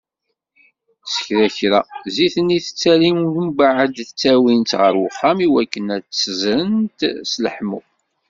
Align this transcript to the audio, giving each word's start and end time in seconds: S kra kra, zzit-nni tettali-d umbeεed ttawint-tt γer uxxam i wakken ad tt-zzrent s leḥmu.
S 1.11 1.15
kra 1.25 1.45
kra, 1.57 1.79
zzit-nni 2.05 2.57
tettali-d 2.65 3.33
umbeεed 3.41 3.95
ttawint-tt 4.07 4.73
γer 4.79 4.95
uxxam 5.07 5.37
i 5.45 5.47
wakken 5.53 5.87
ad 5.95 6.03
tt-zzrent 6.05 6.99
s 7.31 7.33
leḥmu. 7.43 7.79